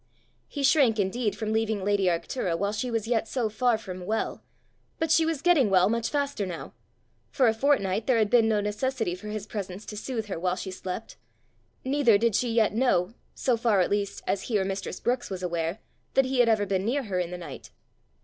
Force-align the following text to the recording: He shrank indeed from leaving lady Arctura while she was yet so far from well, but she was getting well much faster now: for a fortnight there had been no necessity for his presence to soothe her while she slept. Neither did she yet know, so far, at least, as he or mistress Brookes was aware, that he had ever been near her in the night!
He 0.47 0.63
shrank 0.63 0.97
indeed 0.99 1.35
from 1.35 1.53
leaving 1.53 1.85
lady 1.85 2.05
Arctura 2.07 2.57
while 2.57 2.71
she 2.73 2.89
was 2.89 3.07
yet 3.07 3.27
so 3.27 3.49
far 3.49 3.77
from 3.77 4.07
well, 4.07 4.41
but 4.97 5.11
she 5.11 5.27
was 5.27 5.43
getting 5.43 5.69
well 5.69 5.89
much 5.89 6.09
faster 6.09 6.43
now: 6.47 6.73
for 7.29 7.47
a 7.47 7.53
fortnight 7.53 8.07
there 8.07 8.17
had 8.17 8.31
been 8.31 8.49
no 8.49 8.61
necessity 8.61 9.13
for 9.13 9.27
his 9.27 9.45
presence 9.45 9.85
to 9.85 9.95
soothe 9.95 10.25
her 10.25 10.39
while 10.39 10.55
she 10.55 10.71
slept. 10.71 11.17
Neither 11.85 12.17
did 12.17 12.33
she 12.33 12.49
yet 12.51 12.73
know, 12.73 13.13
so 13.35 13.55
far, 13.55 13.79
at 13.79 13.91
least, 13.91 14.23
as 14.25 14.41
he 14.45 14.57
or 14.59 14.65
mistress 14.65 14.99
Brookes 14.99 15.29
was 15.29 15.43
aware, 15.43 15.77
that 16.15 16.25
he 16.25 16.39
had 16.39 16.49
ever 16.49 16.65
been 16.65 16.83
near 16.83 17.03
her 17.03 17.19
in 17.19 17.29
the 17.29 17.37
night! 17.37 17.69